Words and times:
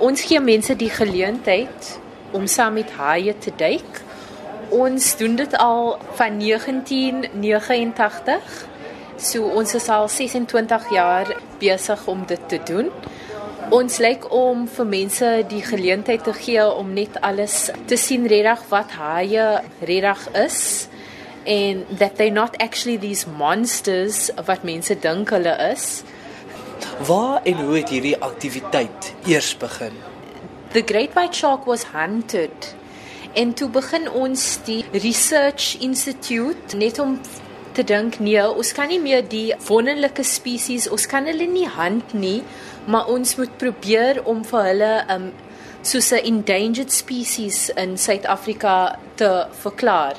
Ons 0.00 0.22
gee 0.26 0.40
mense 0.40 0.76
die 0.76 0.90
geleentheid 0.90 1.98
om 2.34 2.46
saam 2.50 2.74
met 2.80 2.90
haie 2.98 3.34
te 3.38 3.52
duik. 3.56 4.00
Ons 4.74 5.16
doen 5.16 5.36
dit 5.36 5.56
al 5.56 5.98
van 6.18 6.38
1989. 6.38 8.66
So 9.16 9.44
ons 9.54 9.74
is 9.74 9.88
al 9.88 10.08
26 10.08 10.90
jaar 10.90 11.36
besig 11.60 12.06
om 12.06 12.24
dit 12.26 12.48
te 12.48 12.58
doen. 12.66 12.90
Ons 13.70 13.98
lyk 14.02 14.26
om 14.34 14.66
vir 14.68 14.86
mense 14.86 15.44
die 15.48 15.62
geleentheid 15.64 16.24
te 16.24 16.32
gee 16.36 16.64
om 16.66 16.92
net 16.92 17.20
alles 17.20 17.70
te 17.86 17.96
sien 17.96 18.26
regtig 18.26 18.66
wat 18.68 18.90
haie 18.98 19.62
regtig 19.80 20.28
is 20.44 20.88
and 21.46 21.86
that 21.98 22.16
they're 22.16 22.32
not 22.32 22.56
actually 22.60 22.96
these 22.96 23.28
monsters 23.28 24.30
wat 24.46 24.64
mense 24.64 24.96
dink 25.00 25.30
hulle 25.30 25.54
is. 25.70 26.02
Waar 27.06 27.42
en 27.42 27.64
hoe 27.64 27.76
het 27.76 27.88
hierdie 27.88 28.16
aktiwiteit 28.18 29.14
eers 29.26 29.56
begin? 29.56 29.92
The 30.72 30.82
Great 30.86 31.12
White 31.12 31.36
Shark 31.36 31.64
was 31.64 31.84
hunted. 31.92 32.74
En 33.32 33.54
toe 33.54 33.68
begin 33.68 34.10
ons 34.10 34.58
die 34.64 34.84
Research 34.92 35.76
Institute 35.80 36.76
net 36.76 36.98
om 36.98 37.18
te 37.74 37.82
dink 37.84 38.20
nee, 38.22 38.42
ons 38.46 38.72
kan 38.72 38.88
nie 38.88 39.00
meer 39.02 39.24
die 39.26 39.54
wonderlike 39.66 40.22
spesies, 40.22 40.86
ons 40.86 41.06
kan 41.10 41.26
hulle 41.26 41.46
nie 41.50 41.66
hand 41.66 42.14
nie, 42.14 42.42
maar 42.86 43.10
ons 43.10 43.34
moet 43.36 43.56
probeer 43.58 44.22
om 44.30 44.44
vir 44.46 44.68
hulle 44.70 44.92
um 45.14 45.32
soos 45.82 46.12
'n 46.12 46.24
endangered 46.24 46.92
species 46.92 47.68
in 47.76 47.98
Suid-Afrika 47.98 48.98
te 49.16 49.46
verklaar. 49.50 50.16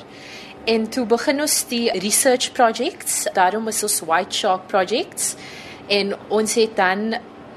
En 0.64 0.88
toe 0.88 1.06
begin 1.06 1.40
ons 1.40 1.64
die 1.68 1.90
research 1.90 2.52
projects, 2.52 3.26
daarom 3.32 3.68
is 3.68 3.82
ons 3.82 4.00
White 4.00 4.36
Shark 4.36 4.66
projects 4.68 5.36
en 5.86 6.14
ons 6.28 6.54
het 6.54 6.76
dan 6.76 7.14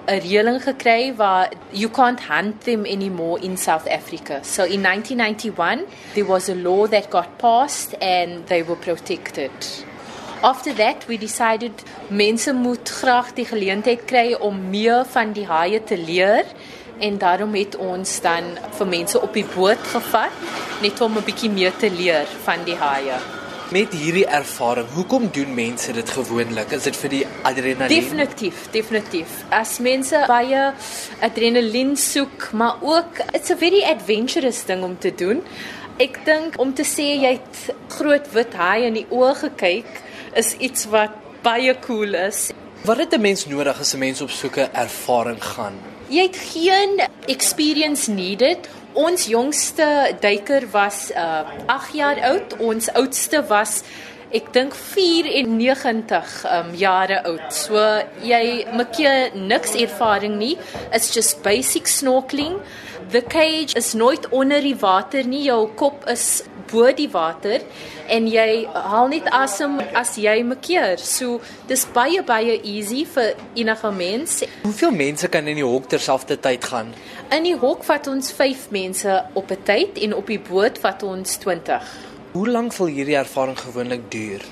'n 0.09 0.19
reëling 0.25 0.63
gekry 0.63 1.13
waar 1.15 1.49
you 1.69 1.89
can't 1.89 2.21
hunt 2.27 2.63
them 2.63 2.85
anymore 2.85 3.41
in 3.41 3.57
South 3.57 3.87
Africa. 3.87 4.39
So 4.43 4.63
in 4.63 4.81
1991 4.81 5.85
there 6.13 6.25
was 6.25 6.49
a 6.49 6.55
law 6.55 6.87
that 6.87 7.09
got 7.09 7.37
passed 7.37 7.97
and 7.99 8.47
they 8.47 8.65
were 8.65 8.79
protected. 8.79 9.51
After 10.41 10.73
that 10.73 11.05
we 11.07 11.17
decided 11.17 11.71
mense 12.07 12.53
moet 12.53 12.89
graag 12.89 13.33
die 13.33 13.45
geleentheid 13.45 14.05
kry 14.05 14.33
om 14.33 14.69
meer 14.69 15.05
van 15.05 15.33
die 15.33 15.45
haie 15.45 15.83
te 15.83 15.97
leer 15.97 16.45
en 16.99 17.17
daarom 17.17 17.53
het 17.53 17.75
ons 17.75 18.21
dan 18.21 18.43
vir 18.77 18.87
mense 18.87 19.21
op 19.21 19.33
die 19.33 19.45
boot 19.55 19.83
gevat 19.93 20.31
net 20.81 21.01
om 21.01 21.17
'n 21.17 21.23
bietjie 21.23 21.49
meer 21.49 21.75
te 21.75 21.91
leer 21.91 22.25
van 22.43 22.63
die 22.63 22.75
haie. 22.75 23.38
Met 23.69 23.91
hierdie 23.93 24.25
ervaring, 24.25 24.87
hoekom 24.95 25.27
doen 25.29 25.51
mense 25.53 25.93
dit 25.93 26.09
gewoonlik? 26.09 26.71
Is 26.73 26.87
dit 26.87 26.95
vir 26.97 27.11
die 27.13 27.19
adrenalien? 27.45 27.91
Definitief, 28.01 28.63
definitief. 28.73 29.35
As 29.53 29.75
mense 29.77 30.23
baie 30.25 30.71
adrenalien 31.21 31.91
soek, 31.93 32.47
maar 32.57 32.81
ook 32.81 33.21
it's 33.29 33.53
a 33.53 33.57
very 33.61 33.83
adventurous 33.85 34.63
ding 34.65 34.81
om 34.87 34.95
te 34.97 35.11
doen. 35.13 35.43
Ek 36.01 36.17
dink 36.25 36.57
om 36.57 36.73
te 36.73 36.81
sê 36.81 37.11
jy 37.11 37.35
het 37.35 37.61
groot 37.93 38.33
wit 38.33 38.57
haai 38.57 38.87
in 38.87 38.97
die 38.97 39.05
oë 39.13 39.35
gekyk 39.43 40.01
is 40.41 40.55
iets 40.57 40.89
wat 40.89 41.13
baie 41.45 41.77
cool 41.85 42.17
is. 42.17 42.47
Wat 42.89 42.97
het 42.97 43.13
'n 43.13 43.21
mens 43.21 43.45
nodig 43.45 43.79
as 43.79 43.93
'n 43.93 44.01
mens 44.01 44.21
op 44.25 44.33
soeke 44.33 44.65
ervaring 44.73 45.43
gaan? 45.43 45.77
Jy 46.09 46.23
het 46.25 46.37
geen 46.51 47.01
experience 47.29 48.11
needed 48.11 48.69
Ons 48.97 49.27
jongste 49.29 50.15
duiker 50.19 50.65
was 50.73 51.11
uh 51.13 51.45
8 51.69 51.93
jaar 51.93 52.21
oud. 52.21 52.57
Ons 52.57 52.89
oudste 52.97 53.43
was 53.47 53.81
ek 54.31 54.51
dink 54.53 54.75
94 54.75 56.45
um 56.45 56.73
jare 56.77 57.23
oud. 57.25 57.47
So 57.53 57.79
jy 58.21 58.65
maak 58.77 58.99
niks 59.33 59.75
ervaring 59.75 60.37
nie. 60.37 60.57
It's 60.93 61.13
just 61.13 61.43
basic 61.43 61.85
snorkeling. 61.85 62.59
The 63.09 63.21
cage 63.21 63.75
is 63.75 63.93
nooit 63.93 64.29
onder 64.29 64.61
die 64.61 64.77
water 64.77 65.23
nie. 65.23 65.47
Jou 65.47 65.67
kop 65.75 66.05
is 66.07 66.43
bo 66.69 66.91
die 66.93 67.09
water 67.09 67.63
en 68.09 68.27
jy 68.29 68.67
haal 68.69 69.09
net 69.09 69.25
asem 69.33 69.79
as 69.97 70.15
jy 70.21 70.35
makeer. 70.45 71.01
So 71.01 71.39
dis 71.69 71.85
baie 71.95 72.21
baie 72.25 72.59
easy 72.61 73.05
vir 73.09 73.33
enige 73.55 73.91
mens. 73.95 74.43
Hoeveel 74.65 74.93
mense 74.93 75.29
kan 75.33 75.49
in 75.49 75.57
die 75.61 75.65
hok 75.65 75.89
terselfdertyd 75.89 76.69
gaan? 76.69 76.93
In 77.33 77.45
die 77.45 77.57
hok 77.57 77.83
vat 77.85 78.07
ons 78.09 78.31
5 78.33 78.69
mense 78.73 79.17
op 79.33 79.51
'n 79.51 79.63
tyd 79.65 79.97
en 79.97 80.13
op 80.13 80.27
die 80.27 80.39
boot 80.39 80.77
vat 80.77 81.03
ons 81.03 81.37
20. 81.37 81.81
Hoe 82.29 82.45
lank 82.45 82.75
sal 82.77 82.91
hierdie 82.93 83.15
ervaring 83.17 83.55
gewoonlik 83.57 84.03
duur? 84.13 84.43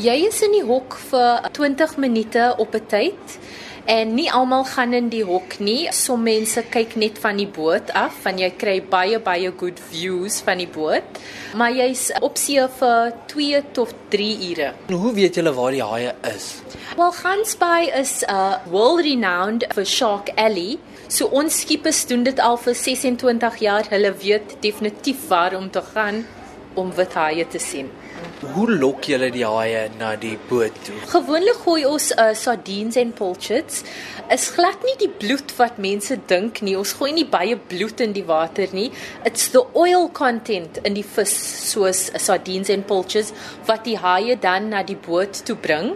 Jy 0.00 0.14
is 0.24 0.38
in 0.44 0.54
die 0.56 0.62
hok 0.64 0.94
vir 1.10 1.44
20 1.58 1.98
minute 2.00 2.54
op 2.56 2.74
'n 2.74 2.86
tyd. 2.88 3.34
En 3.84 4.14
nie 4.14 4.30
almal 4.32 4.64
gaan 4.64 4.94
in 4.94 5.08
die 5.08 5.24
hok 5.24 5.58
nie. 5.58 5.92
Sommige 5.92 6.38
mense 6.38 6.62
kyk 6.70 6.96
net 6.96 7.18
van 7.18 7.36
die 7.36 7.46
boot 7.46 7.92
af, 7.92 8.14
want 8.24 8.40
jy 8.40 8.50
kry 8.50 8.80
baie 8.80 9.18
baie 9.18 9.52
good 9.58 9.80
views 9.90 10.40
van 10.40 10.58
die 10.58 10.66
boot. 10.66 11.04
Maar 11.54 11.72
jy's 11.72 12.10
op 12.20 12.38
see 12.38 12.68
vir 12.78 13.12
2 13.26 13.62
tot 13.72 13.94
3 14.08 14.50
ure. 14.50 14.72
Hoe 14.88 15.12
weet 15.12 15.34
julle 15.34 15.52
waar 15.52 15.70
die 15.70 15.82
haie 15.82 16.14
is? 16.34 16.62
Well, 16.96 17.12
Gansbaai 17.12 17.90
is 18.00 18.24
'n 18.24 18.32
uh, 18.32 18.56
world 18.70 19.04
renowned 19.04 19.66
for 19.74 19.84
Shark 19.84 20.30
Alley. 20.36 20.78
So 21.08 21.26
ons 21.26 21.60
skipers 21.60 22.06
doen 22.06 22.22
dit 22.22 22.40
al 22.40 22.56
vir 22.56 22.74
26 22.74 23.56
jaar. 23.58 23.84
Hulle 23.90 24.14
weet 24.14 24.56
definitief 24.60 25.28
waar 25.28 25.54
om 25.54 25.70
te 25.70 25.82
gaan 25.82 26.24
om 26.76 26.92
wit 26.96 27.16
haie 27.18 27.46
te 27.48 27.60
sien. 27.62 27.90
Hoe 28.54 28.66
lok 28.70 29.08
julle 29.08 29.28
die 29.32 29.44
haie 29.44 29.86
na 29.98 30.14
die 30.20 30.36
boot 30.48 30.76
toe? 30.86 30.96
Gewoonlik 31.10 31.60
gooi 31.64 31.84
ons 31.88 32.10
uh, 32.16 32.30
sardines 32.36 32.96
en 33.00 33.12
pilchards. 33.16 33.82
Is 34.32 34.48
glad 34.56 34.84
nie 34.84 34.96
die 35.00 35.10
bloed 35.22 35.52
wat 35.58 35.80
mense 35.82 36.18
dink 36.30 36.62
nie. 36.64 36.76
Ons 36.76 36.94
gooi 36.98 37.12
nie 37.16 37.26
baie 37.28 37.56
bloed 37.56 38.00
in 38.04 38.12
die 38.16 38.24
water 38.28 38.68
nie. 38.76 38.90
It's 39.24 39.48
the 39.54 39.64
oil 39.74 40.08
content 40.08 40.80
in 40.84 40.96
die 40.98 41.06
vis 41.16 41.34
soos 41.70 42.06
sardines 42.20 42.72
en 42.72 42.84
pilchards 42.88 43.32
wat 43.68 43.86
die 43.88 43.98
haie 44.00 44.36
dan 44.40 44.70
na 44.72 44.84
die 44.86 45.00
boot 45.08 45.44
toe 45.48 45.56
bring. 45.56 45.94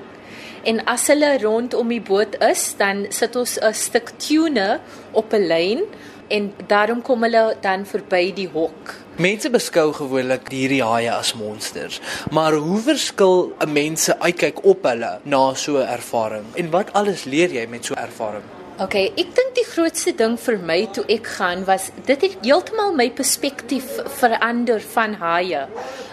En 0.69 0.83
as 0.93 1.07
hulle 1.09 1.39
rondom 1.41 1.89
die 1.89 2.03
boot 2.05 2.37
is, 2.45 2.75
dan 2.77 3.07
sit 3.11 3.37
ons 3.37 3.59
'n 3.59 3.73
stuk 3.75 4.13
tuna 4.19 4.81
op 5.13 5.33
'n 5.33 5.49
lyn 5.49 5.81
en 6.29 6.53
daarom 6.67 7.03
kom 7.03 7.23
hulle 7.23 7.57
dan 7.61 7.87
verby 7.87 8.33
die 8.35 8.49
hok. 8.49 8.95
Mense 9.21 9.51
beskou 9.53 9.91
gewoonlik 9.93 10.47
hierdie 10.49 10.79
haie 10.81 11.11
as 11.13 11.35
monsters, 11.37 11.99
maar 12.33 12.55
hoe 12.57 12.79
verskil 12.81 13.53
'n 13.61 13.73
mens 13.73 14.05
se 14.05 14.15
uitkyk 14.19 14.65
op 14.65 14.87
hulle 14.89 15.11
na 15.25 15.43
so 15.55 15.77
'n 15.77 15.89
ervaring? 15.99 16.47
En 16.57 16.71
wat 16.71 16.93
alles 16.93 17.25
leer 17.25 17.53
jy 17.53 17.67
met 17.69 17.85
so 17.85 17.95
'n 17.95 17.99
ervaring? 17.99 18.60
Okay, 18.81 19.11
ek 19.21 19.35
dink 19.37 19.51
die 19.59 19.67
grootste 19.69 20.15
ding 20.17 20.39
vir 20.41 20.55
my 20.65 20.79
toe 20.97 21.03
ek 21.13 21.27
gaan 21.35 21.67
was 21.69 21.91
dit 22.09 22.23
het 22.25 22.37
heeltemal 22.41 22.95
my 22.97 23.11
perspektief 23.13 23.91
verander 24.17 24.81
van 24.95 25.19
haie. 25.21 25.67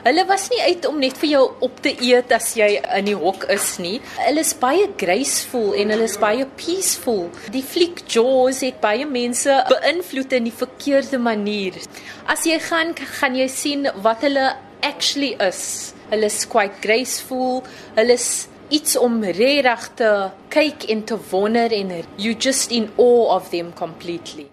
Hulle 0.03 0.25
was 0.27 0.49
nie 0.51 0.59
uit 0.65 0.87
om 0.89 0.99
net 0.99 1.15
vir 1.21 1.29
jou 1.29 1.43
op 1.63 1.79
te 1.85 1.93
eet 2.03 2.33
as 2.35 2.49
jy 2.59 2.67
in 2.97 3.07
die 3.07 3.15
hok 3.15 3.45
is 3.55 3.69
nie. 3.79 4.01
Hulle 4.19 4.43
is 4.43 4.51
baie 4.59 4.89
graceful 4.99 5.77
en 5.79 5.95
hulle 5.95 6.09
is 6.11 6.17
baie 6.19 6.43
peaceful. 6.59 7.29
Die 7.55 7.63
fliek 7.63 8.03
Jaws 8.11 8.59
het 8.67 8.83
baie 8.83 9.07
mense 9.07 9.61
beïnvloed 9.71 10.35
in 10.35 10.51
die 10.51 10.57
verkeerde 10.65 11.21
manier. 11.23 11.79
As 12.27 12.43
jy 12.51 12.59
gaan 12.67 12.91
gaan 12.99 13.39
jy 13.39 13.47
sien 13.47 13.87
wat 14.03 14.27
hulle 14.27 14.49
actually 14.83 15.37
is. 15.39 15.93
Hulle 16.11 16.27
is 16.27 16.43
quite 16.43 16.83
graceful. 16.83 17.63
Hulle 17.95 18.19
is 18.19 18.49
iets 18.69 18.97
om 18.97 19.23
regtig 19.23 19.89
te 19.95 20.11
kyk 20.49 20.83
en 20.91 21.03
te 21.03 21.17
wonder 21.29 21.71
en 21.71 21.91
you 22.15 22.35
just 22.35 22.71
in 22.71 22.89
awe 22.97 23.35
of 23.35 23.49
them 23.49 23.73
completely 23.73 24.47